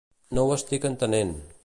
No 0.37 0.45
ho 0.47 0.55
estic 0.55 0.87
entenent. 0.91 1.35